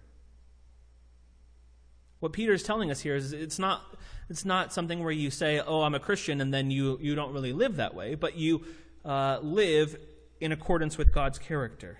[2.19, 3.81] What Peter is telling us here is it's not
[4.29, 7.33] it's not something where you say, oh, I'm a Christian, and then you, you don't
[7.33, 8.63] really live that way, but you
[9.03, 9.97] uh, live
[10.39, 11.99] in accordance with God's character.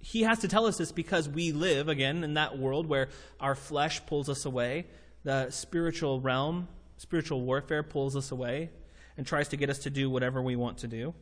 [0.00, 3.54] He has to tell us this because we live, again, in that world where our
[3.54, 4.86] flesh pulls us away,
[5.22, 6.66] the spiritual realm,
[6.96, 8.70] spiritual warfare pulls us away
[9.16, 11.14] and tries to get us to do whatever we want to do.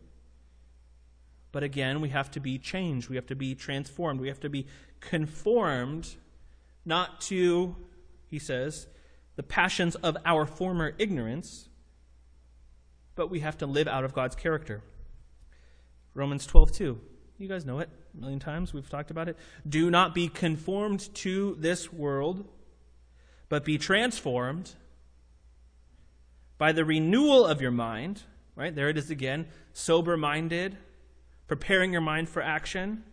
[1.52, 3.08] But again, we have to be changed.
[3.08, 4.20] We have to be transformed.
[4.20, 4.66] We have to be
[5.00, 6.16] conformed,
[6.84, 7.76] not to,
[8.28, 8.88] he says,
[9.36, 11.68] the passions of our former ignorance,
[13.14, 14.82] but we have to live out of God's character.
[16.14, 17.00] Romans 12, 2.
[17.38, 18.72] You guys know it a million times.
[18.72, 19.36] We've talked about it.
[19.68, 22.46] Do not be conformed to this world,
[23.48, 24.72] but be transformed
[26.58, 28.22] by the renewal of your mind,
[28.56, 28.74] right?
[28.74, 30.76] There it is again, sober minded,
[31.46, 33.04] preparing your mind for action.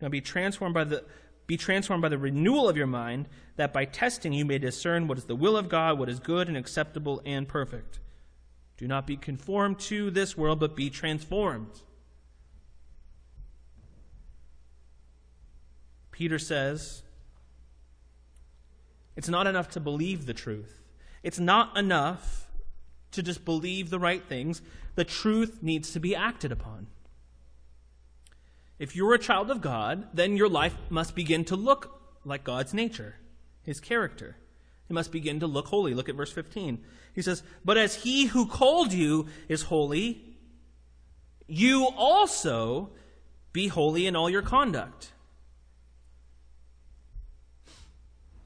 [0.00, 1.04] Now be transformed by the
[1.46, 5.16] be transformed by the renewal of your mind, that by testing you may discern what
[5.16, 8.00] is the will of God, what is good and acceptable and perfect.
[8.76, 11.82] Do not be conformed to this world, but be transformed.
[16.10, 17.02] Peter says,
[19.14, 20.82] It's not enough to believe the truth.
[21.22, 22.45] It's not enough
[23.16, 24.62] to just believe the right things.
[24.94, 26.86] The truth needs to be acted upon.
[28.78, 32.74] If you're a child of God, then your life must begin to look like God's
[32.74, 33.16] nature,
[33.62, 34.36] his character.
[34.88, 35.94] It must begin to look holy.
[35.94, 36.84] Look at verse 15.
[37.14, 40.22] He says, But as he who called you is holy,
[41.46, 42.90] you also
[43.52, 45.12] be holy in all your conduct.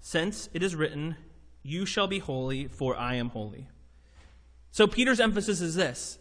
[0.00, 1.16] Since it is written,
[1.62, 3.68] You shall be holy, for I am holy.
[4.70, 6.18] So Peter's emphasis is this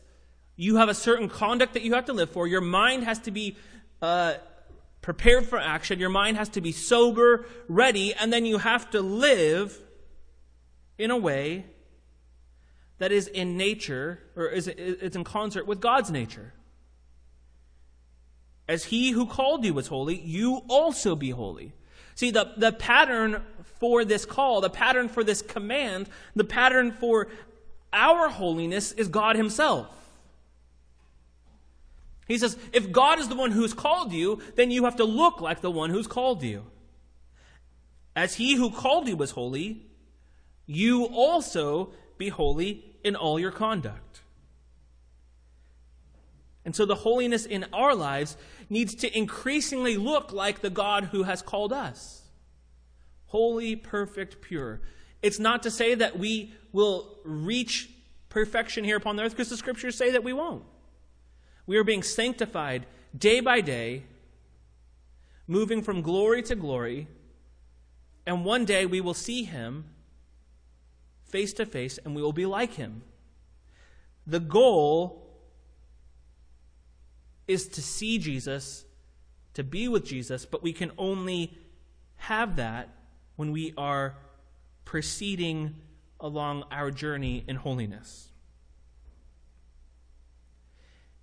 [0.55, 2.45] you have a certain conduct that you have to live for.
[2.45, 3.55] Your mind has to be
[4.01, 4.33] uh,
[5.01, 5.99] prepared for action.
[5.99, 9.79] Your mind has to be sober, ready, and then you have to live
[10.97, 11.65] in a way
[12.97, 16.53] that is in nature, or is, is in concert with God's nature.
[18.67, 21.71] As he who called you was holy, you also be holy.
[22.15, 23.41] See, the, the pattern
[23.79, 27.29] for this call, the pattern for this command, the pattern for
[27.91, 29.87] our holiness is God Himself.
[32.27, 35.41] He says, if God is the one who's called you, then you have to look
[35.41, 36.63] like the one who's called you.
[38.15, 39.87] As he who called you was holy,
[40.67, 44.21] you also be holy in all your conduct.
[46.63, 48.37] And so the holiness in our lives
[48.69, 52.17] needs to increasingly look like the God who has called us
[53.29, 54.81] holy, perfect, pure.
[55.21, 57.89] It's not to say that we will reach
[58.29, 60.63] perfection here upon the earth because the scriptures say that we won't.
[61.65, 62.85] We are being sanctified
[63.17, 64.03] day by day,
[65.47, 67.07] moving from glory to glory,
[68.25, 69.85] and one day we will see him
[71.25, 73.03] face to face and we will be like him.
[74.25, 75.27] The goal
[77.47, 78.85] is to see Jesus,
[79.55, 81.57] to be with Jesus, but we can only
[82.17, 82.89] have that
[83.35, 84.15] when we are
[84.89, 85.75] proceeding
[86.19, 88.29] along our journey in holiness.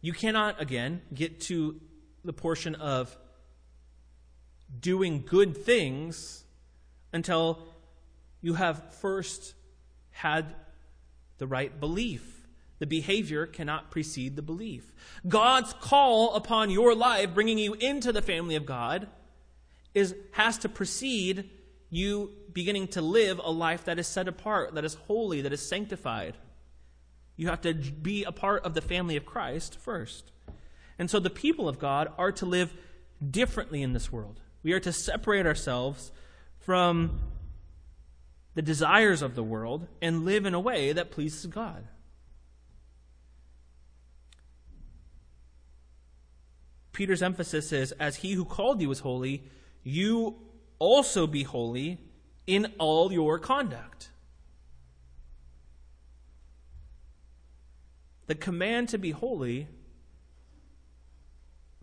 [0.00, 1.80] You cannot, again, get to
[2.24, 3.16] the portion of
[4.78, 6.44] doing good things
[7.12, 7.66] until
[8.40, 9.54] you have first
[10.10, 10.54] had
[11.38, 12.46] the right belief.
[12.78, 14.92] The behavior cannot precede the belief.
[15.26, 19.08] God's call upon your life, bringing you into the family of God,
[19.92, 21.50] is, has to precede
[21.90, 25.66] you beginning to live a life that is set apart, that is holy, that is
[25.66, 26.36] sanctified.
[27.36, 30.32] You have to be a part of the family of Christ first.
[30.98, 32.74] And so the people of God are to live
[33.30, 34.40] differently in this world.
[34.62, 36.10] We are to separate ourselves
[36.58, 37.20] from
[38.54, 41.86] the desires of the world and live in a way that pleases God.
[46.92, 49.44] Peter's emphasis is as he who called you is holy,
[49.82, 50.36] you
[50.78, 51.98] also be holy
[52.46, 54.10] in all your conduct.
[58.26, 59.68] The command to be holy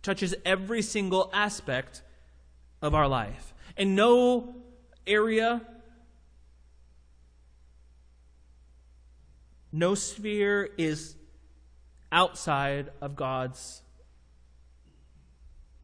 [0.02, 2.02] touches every single aspect
[2.82, 3.54] of our life.
[3.78, 4.56] And no
[5.08, 5.62] area,
[9.72, 11.16] no sphere is
[12.12, 13.82] outside of God's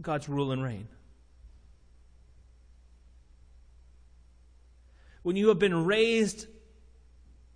[0.01, 0.87] God's rule and reign.
[5.21, 6.47] When you have been raised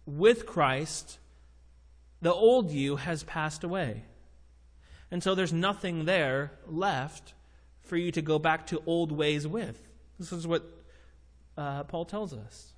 [0.05, 1.19] with Christ,
[2.21, 4.03] the old you has passed away.
[5.11, 7.33] And so there's nothing there left
[7.81, 9.79] for you to go back to old ways with.
[10.17, 10.63] This is what
[11.57, 12.73] uh, Paul tells us.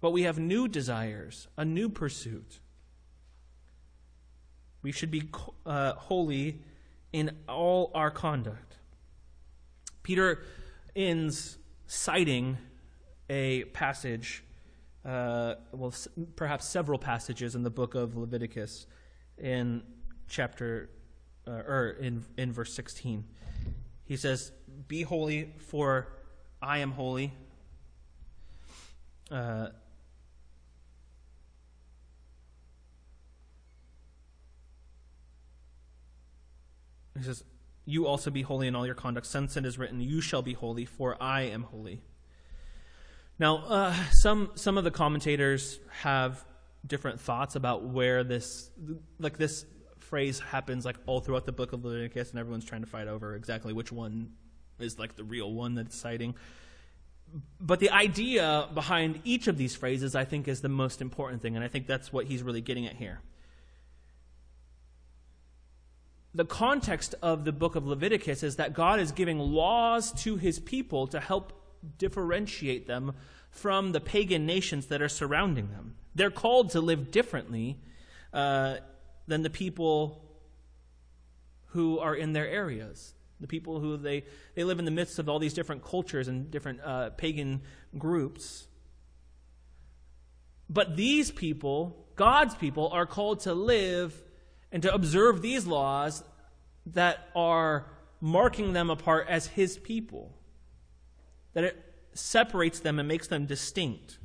[0.00, 2.58] But we have new desires, a new pursuit.
[4.82, 5.30] We should be
[5.64, 6.60] uh, holy
[7.12, 8.78] in all our conduct.
[10.02, 10.42] Peter
[10.96, 12.58] ends citing
[13.32, 14.44] a passage
[15.06, 15.92] uh, well,
[16.36, 18.86] perhaps several passages in the book of Leviticus
[19.38, 19.82] in
[20.28, 20.90] chapter,
[21.46, 23.24] uh, or in, in verse 16.
[24.04, 24.52] He says,
[24.86, 26.08] Be holy, for
[26.60, 27.32] I am holy.
[29.30, 29.68] Uh,
[37.18, 37.42] he says,
[37.86, 40.52] You also be holy in all your conduct, since it is written, You shall be
[40.52, 42.02] holy, for I am holy.
[43.42, 46.44] Now, uh, some some of the commentators have
[46.86, 48.70] different thoughts about where this
[49.18, 49.66] like this
[49.98, 53.34] phrase happens like all throughout the book of Leviticus, and everyone's trying to fight over
[53.34, 54.30] exactly which one
[54.78, 56.36] is like the real one that it's citing.
[57.58, 61.56] But the idea behind each of these phrases, I think, is the most important thing,
[61.56, 63.22] and I think that's what he's really getting at here.
[66.34, 70.58] the context of the book of Leviticus is that God is giving laws to his
[70.58, 71.61] people to help
[71.98, 73.14] differentiate them
[73.50, 75.94] from the pagan nations that are surrounding them.
[76.14, 77.78] They're called to live differently
[78.32, 78.76] uh,
[79.26, 80.22] than the people
[81.66, 83.14] who are in their areas.
[83.40, 84.24] The people who they,
[84.54, 87.62] they live in the midst of all these different cultures and different uh, pagan
[87.98, 88.66] groups.
[90.68, 94.22] But these people, God's people, are called to live
[94.70, 96.22] and to observe these laws
[96.86, 97.86] that are
[98.20, 100.32] marking them apart as His people.
[101.54, 104.18] That it separates them and makes them distinct.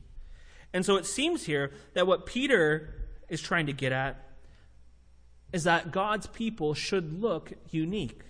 [0.74, 2.94] And so it seems here that what Peter
[3.30, 4.24] is trying to get at
[5.54, 8.24] is that God's people should look unique.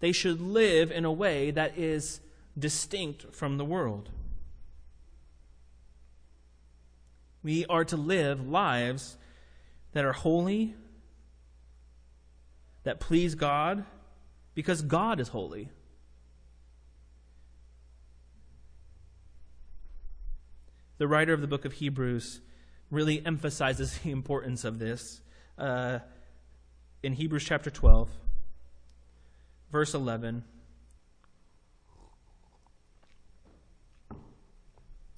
[0.00, 2.20] They should live in a way that is
[2.58, 4.10] distinct from the world.
[7.42, 9.16] We are to live lives
[9.92, 10.74] that are holy,
[12.84, 13.84] that please God,
[14.54, 15.70] because God is holy.
[21.00, 22.42] The writer of the book of Hebrews
[22.90, 25.22] really emphasizes the importance of this
[25.56, 26.00] uh,
[27.02, 28.10] in Hebrews chapter 12,
[29.72, 30.44] verse 11.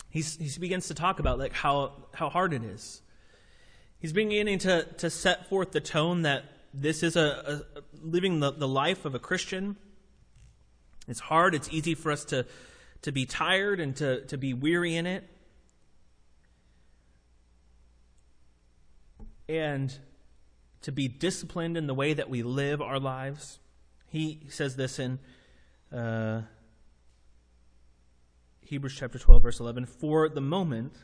[0.09, 3.03] He's, he begins to talk about like how, how hard it is.
[3.99, 8.53] He's beginning to, to set forth the tone that this is a, a living the,
[8.53, 9.75] the life of a Christian.
[11.09, 11.57] It's hard.
[11.57, 12.47] It's easy for us to,
[13.03, 15.29] to be tired and to, to be weary in it.
[19.49, 19.97] And
[20.83, 23.59] to be disciplined in the way that we live our lives.
[24.09, 25.19] He says this in
[25.93, 26.43] uh,
[28.61, 30.95] Hebrews chapter 12, verse 11 For the moment,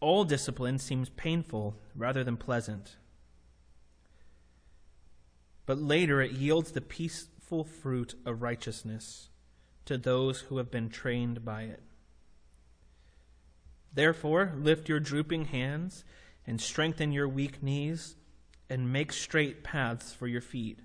[0.00, 2.96] all discipline seems painful rather than pleasant.
[5.64, 9.28] But later it yields the peaceful fruit of righteousness
[9.84, 11.82] to those who have been trained by it.
[13.94, 16.04] Therefore, lift your drooping hands
[16.46, 18.16] and strengthen your weak knees
[18.68, 20.80] and make straight paths for your feet,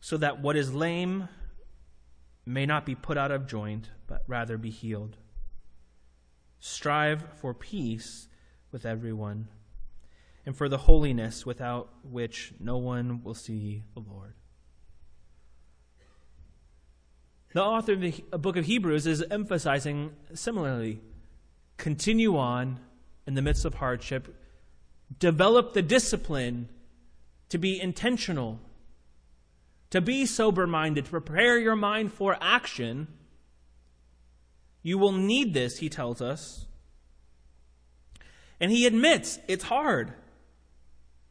[0.00, 1.28] so that what is lame
[2.44, 5.16] may not be put out of joint, but rather be healed.
[6.60, 8.28] Strive for peace
[8.70, 9.48] with everyone,
[10.44, 14.34] and for the holiness without which no one will see the Lord.
[17.52, 21.00] The author of the book of Hebrews is emphasizing similarly
[21.78, 22.80] continue on
[23.26, 24.34] in the midst of hardship,
[25.18, 26.68] develop the discipline
[27.48, 28.60] to be intentional
[29.90, 33.08] to be sober minded, to prepare your mind for action.
[34.82, 36.66] You will need this, he tells us.
[38.60, 40.12] And he admits it's hard.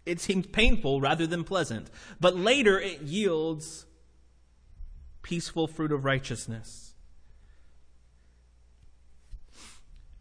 [0.06, 1.90] It seems painful rather than pleasant.
[2.20, 3.86] But later it yields
[5.22, 6.94] peaceful fruit of righteousness.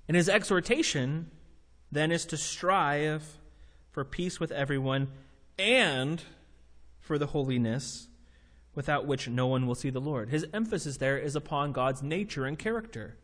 [0.08, 1.30] And his exhortation
[1.92, 3.38] then is to strive
[3.94, 5.06] for peace with everyone
[5.56, 6.20] and
[6.98, 8.08] for the holiness
[8.74, 10.30] without which no one will see the Lord.
[10.30, 13.16] His emphasis there is upon God's nature and character.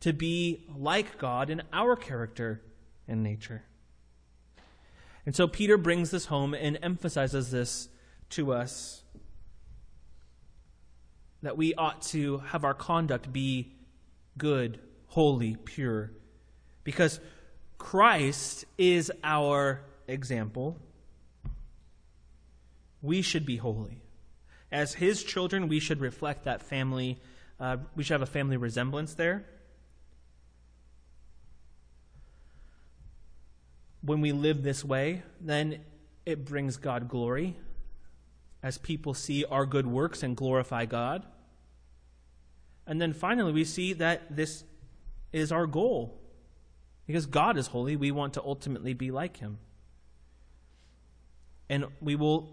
[0.00, 2.60] To be like God in our character
[3.06, 3.62] and nature.
[5.24, 7.88] And so Peter brings this home and emphasizes this
[8.30, 9.04] to us
[11.40, 13.76] that we ought to have our conduct be
[14.36, 16.10] good, holy, pure.
[16.82, 17.20] Because
[17.92, 20.78] Christ is our example
[23.02, 24.00] we should be holy.
[24.70, 27.20] As his children, we should reflect that family,
[27.60, 29.44] uh, we should have a family resemblance there.
[34.00, 35.80] When we live this way, then
[36.24, 37.58] it brings God glory
[38.62, 41.26] as people see our good works and glorify God.
[42.86, 44.64] And then finally, we see that this
[45.30, 46.21] is our goal.
[47.12, 49.58] Because God is holy, we want to ultimately be like him.
[51.68, 52.48] And we will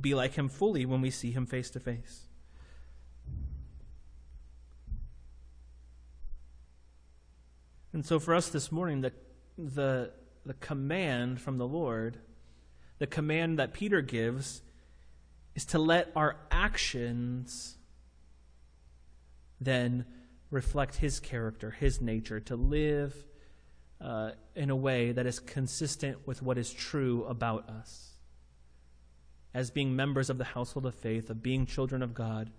[0.00, 2.28] be like him fully when we see him face to face.
[7.92, 9.12] And so for us this morning, the,
[9.58, 10.12] the,
[10.46, 12.16] the command from the Lord,
[13.00, 14.62] the command that Peter gives,
[15.56, 17.76] is to let our actions
[19.60, 20.04] then
[20.52, 23.26] reflect his character, his nature, to live
[24.00, 28.10] uh, in a way that is consistent with what is true about us
[29.52, 32.50] as being members of the household of faith, of being children of God.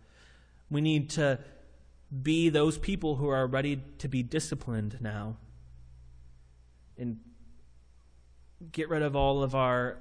[0.70, 1.40] We need to
[2.22, 5.38] be those people who are ready to be disciplined now
[6.98, 7.20] and
[8.72, 9.98] get rid of all of our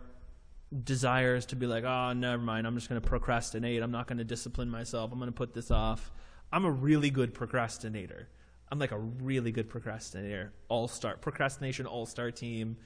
[0.85, 3.83] desires to be like, oh, never mind, I'm just going to procrastinate.
[3.83, 5.13] I'm not going to discipline myself.
[5.13, 6.11] I'm going to put this off.
[6.53, 8.29] I'm a really good procrastinator.
[8.71, 10.53] I'm like a really good procrastinator.
[10.69, 12.77] All star, procrastination all star team,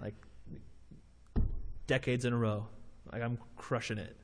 [0.00, 0.14] like
[1.86, 2.66] decades in a row.
[3.12, 4.16] Like I'm crushing it.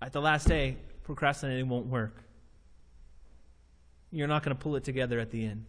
[0.00, 2.22] At the last day, procrastinating won't work.
[4.10, 5.66] You're not going to pull it together at the end.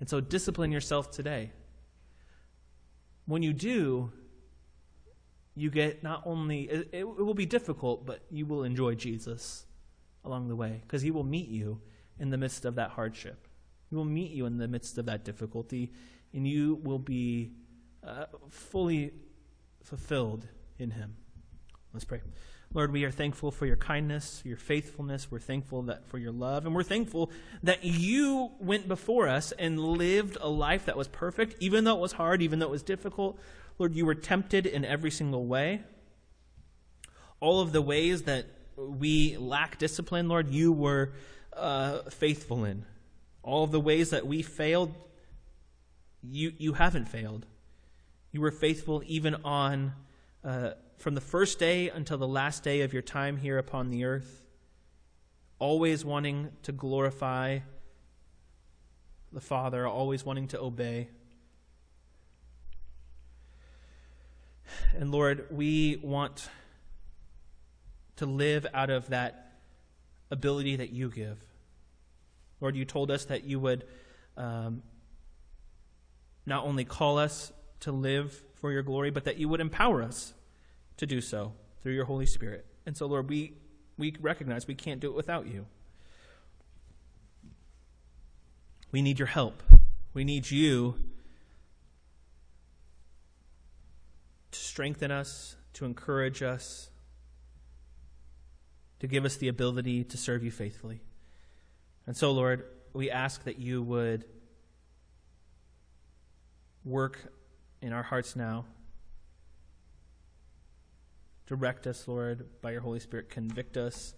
[0.00, 1.50] And so discipline yourself today.
[3.26, 4.10] When you do,
[5.54, 9.66] you get not only, it, it will be difficult, but you will enjoy Jesus
[10.24, 11.80] along the way because he will meet you
[12.18, 13.46] in the midst of that hardship.
[13.90, 15.92] He will meet you in the midst of that difficulty,
[16.32, 17.52] and you will be
[18.06, 19.12] uh, fully
[19.82, 20.46] fulfilled
[20.78, 21.16] in him.
[21.92, 22.22] Let's pray.
[22.74, 25.30] Lord, we are thankful for your kindness, your faithfulness.
[25.30, 27.30] We're thankful that for your love, and we're thankful
[27.62, 32.00] that you went before us and lived a life that was perfect, even though it
[32.00, 33.38] was hard, even though it was difficult.
[33.78, 35.82] Lord, you were tempted in every single way.
[37.40, 38.46] All of the ways that
[38.76, 41.12] we lack discipline, Lord, you were
[41.56, 42.84] uh, faithful in.
[43.42, 44.94] All the ways that we failed,
[46.22, 47.46] you, you haven't failed.
[48.30, 49.92] You were faithful even on
[50.44, 54.04] uh, from the first day until the last day of your time here upon the
[54.04, 54.42] earth,
[55.58, 57.58] always wanting to glorify
[59.32, 61.08] the Father, always wanting to obey.
[64.94, 66.48] And Lord, we want
[68.16, 69.41] to live out of that
[70.32, 71.44] ability that you give.
[72.60, 73.84] Lord, you told us that you would
[74.36, 74.82] um,
[76.46, 80.32] not only call us to live for your glory, but that you would empower us
[80.96, 81.52] to do so
[81.82, 82.64] through your Holy Spirit.
[82.86, 83.52] And so, Lord, we,
[83.98, 85.66] we recognize we can't do it without you.
[88.90, 89.62] We need your help.
[90.14, 90.94] We need you
[94.50, 96.90] to strengthen us, to encourage us,
[99.02, 101.00] to give us the ability to serve you faithfully.
[102.06, 104.24] And so, Lord, we ask that you would
[106.84, 107.32] work
[107.80, 108.64] in our hearts now.
[111.48, 113.28] Direct us, Lord, by your Holy Spirit.
[113.28, 114.14] Convict us.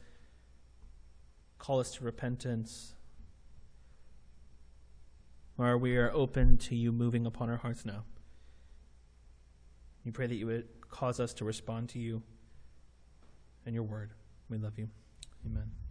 [1.57, 2.95] Call us to repentance.
[5.57, 8.05] Lord, we are open to you moving upon our hearts now.
[10.05, 12.23] We pray that you would cause us to respond to you
[13.65, 14.11] and your word.
[14.55, 14.89] We love you.
[15.45, 15.84] Amen.